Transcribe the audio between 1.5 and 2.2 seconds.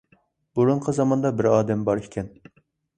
ئادەم بار